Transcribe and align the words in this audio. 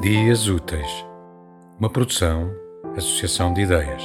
Dias 0.00 0.48
Úteis, 0.48 1.04
uma 1.78 1.90
produção, 1.90 2.50
associação 2.96 3.52
de 3.52 3.60
ideias. 3.60 4.02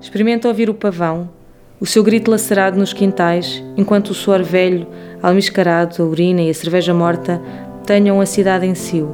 Experimenta 0.00 0.48
ouvir 0.48 0.68
o 0.68 0.74
pavão, 0.74 1.30
o 1.78 1.86
seu 1.86 2.02
grito 2.02 2.28
lacerado 2.28 2.76
nos 2.76 2.92
quintais, 2.92 3.62
enquanto 3.76 4.10
o 4.10 4.14
suor 4.14 4.42
velho, 4.42 4.84
almiscarado, 5.22 6.02
a 6.02 6.06
urina 6.06 6.42
e 6.42 6.50
a 6.50 6.54
cerveja 6.54 6.92
morta 6.92 7.40
tenham 7.86 8.20
a 8.20 8.26
cidade 8.26 8.66
em 8.66 8.74
si. 8.74 9.04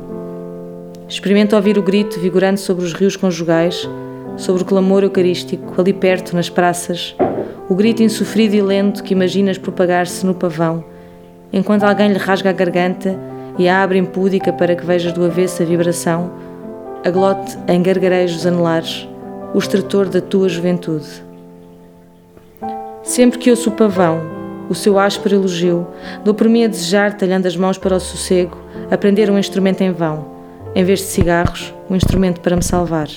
Experimenta 1.07 1.57
ouvir 1.57 1.77
o 1.77 1.83
grito 1.83 2.19
vigorante 2.19 2.63
sobre 2.63 2.87
os 2.87 2.95
rios 2.95 3.17
conjugais, 3.17 3.87
sobre 4.39 4.63
o 4.63 4.65
clamor 4.65 5.03
eucarístico, 5.03 5.79
ali 5.79 5.93
perto, 5.93 6.35
nas 6.35 6.49
praças, 6.49 7.15
o 7.69 7.75
grito 7.75 8.03
insofrido 8.03 8.55
e 8.55 8.63
lento 8.63 9.03
que 9.03 9.13
imaginas 9.13 9.59
propagar-se 9.59 10.25
no 10.25 10.35
pavão, 10.35 10.83
enquanto 11.53 11.85
alguém 11.85 12.09
lhe 12.09 12.19
rasga 12.19 12.49
a 12.49 12.53
garganta 12.53 13.19
e 13.59 13.69
a 13.69 13.83
abre 13.83 13.99
impúdica 13.99 14.53
para 14.53 14.75
que 14.75 14.87
vejas 14.87 15.13
do 15.13 15.25
avesso 15.25 15.63
a 15.63 15.67
vibração, 15.67 16.31
a 17.05 17.11
glote 17.11 17.59
em 17.69 17.83
gargarejos 17.83 18.47
anelares, 18.47 19.07
o 19.53 19.59
estretor 19.59 20.09
da 20.09 20.21
tua 20.21 20.49
juventude. 20.49 21.23
Sempre 23.03 23.39
que 23.39 23.51
ouço 23.51 23.69
o 23.69 23.73
pavão, 23.73 24.21
o 24.71 24.75
seu 24.75 24.99
áspero 24.99 25.35
elogio, 25.35 25.87
dou 26.25 26.33
por 26.33 26.49
mim 26.49 26.65
a 26.65 26.69
desejar, 26.69 27.17
talhando 27.17 27.47
as 27.47 27.57
mãos 27.57 27.77
para 27.77 27.97
o 27.97 28.01
sossego, 28.01 28.57
aprender 28.91 29.31
um 29.31 29.39
instrumento 29.39 29.83
em 29.83 29.93
vão, 29.93 30.27
em 30.75 30.85
vez 30.85 31.01
de 31.01 31.07
cigarros, 31.07 31.75
um 31.91 31.97
instrumento 31.97 32.41
para 32.41 32.57
me 32.57 32.63
salvar. 32.63 33.09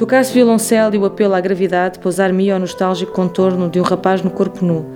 Tocasse 0.00 0.32
violoncelo 0.32 0.94
e 0.94 0.98
o 0.98 1.04
apelo 1.04 1.34
à 1.34 1.40
gravidade 1.42 1.98
pousar-me 1.98 2.50
ao 2.50 2.58
nostálgico 2.58 3.12
contorno 3.12 3.68
de 3.68 3.78
um 3.78 3.82
rapaz 3.82 4.22
no 4.22 4.30
corpo 4.30 4.64
nu, 4.64 4.86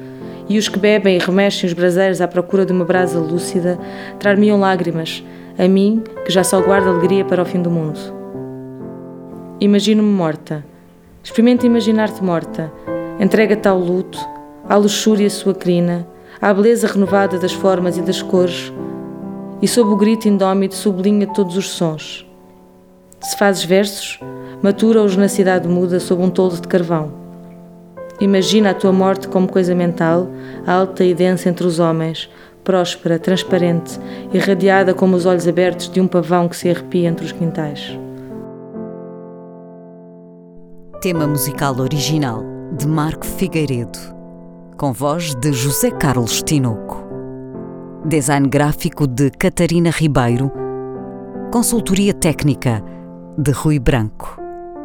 e 0.49 0.57
os 0.57 0.67
que 0.67 0.79
bebem 0.79 1.17
e 1.17 1.19
remexem 1.19 1.69
os 1.69 1.75
braseiros 1.75 2.23
à 2.23 2.27
procura 2.27 2.65
de 2.65 2.73
uma 2.73 2.87
brasa 2.87 3.19
lúcida 3.21 3.79
trar-me-iam 4.19 4.59
lágrimas, 4.59 5.23
a 5.59 5.69
mim 5.69 6.03
que 6.25 6.33
já 6.33 6.43
só 6.43 6.59
guardo 6.59 6.89
alegria 6.89 7.23
para 7.23 7.43
o 7.43 7.45
fim 7.45 7.61
do 7.61 7.71
mundo. 7.71 8.01
Imagino-me 9.61 10.09
morta. 10.09 10.65
Experimenta 11.23 11.67
imaginar-te 11.67 12.25
morta. 12.25 12.73
Entrega-te 13.21 13.69
ao 13.69 13.79
luto, 13.79 14.19
à 14.67 14.75
luxúria 14.77 15.29
sua 15.29 15.53
crina, 15.53 16.09
à 16.41 16.55
beleza 16.55 16.87
renovada 16.87 17.39
das 17.39 17.53
formas 17.53 17.99
e 17.99 18.01
das 18.01 18.23
cores, 18.23 18.73
e 19.61 19.69
sob 19.69 19.91
o 19.91 19.97
grito 19.99 20.29
indómito 20.29 20.75
sublinha 20.75 21.27
todos 21.27 21.59
os 21.59 21.69
sons. 21.69 22.27
Se 23.21 23.37
fazes 23.37 23.65
versos, 23.65 24.19
matura-os 24.65 25.15
na 25.15 25.29
cidade 25.29 25.69
muda 25.69 26.01
sob 26.01 26.23
um 26.23 26.31
toldo 26.31 26.59
de 26.59 26.67
carvão. 26.67 27.13
Imagina 28.19 28.71
a 28.71 28.75
tua 28.75 28.93
morte 28.93 29.29
como 29.29 29.47
coisa 29.47 29.75
mental, 29.75 30.27
alta 30.67 31.05
e 31.05 31.15
densa 31.15 31.51
entre 31.51 31.67
os 31.67 31.79
homens, 31.79 32.31
próspera, 32.65 33.19
transparente, 33.19 34.01
irradiada 34.33 34.95
como 34.95 35.17
os 35.17 35.27
olhos 35.27 35.47
abertos 35.47 35.91
de 35.91 36.01
um 36.01 36.07
pavão 36.07 36.49
que 36.49 36.57
se 36.57 36.71
arrepia 36.71 37.11
entre 37.11 37.27
os 37.27 37.33
quintais. 37.33 37.99
Tema 41.03 41.27
musical 41.27 41.79
original 41.79 42.43
de 42.75 42.89
Marco 42.89 43.27
Figueiredo, 43.27 43.99
com 44.79 44.95
voz 44.95 45.35
de 45.35 45.53
José 45.53 45.91
Carlos 45.91 46.43
Tinoco. 46.43 47.05
Design 48.07 48.49
gráfico 48.49 49.07
de 49.07 49.31
Catarina 49.31 49.91
Ribeiro. 49.91 50.51
Consultoria 51.53 52.15
técnica 52.15 52.83
de 53.37 53.51
Rui 53.51 53.79
Branco. 53.79 54.44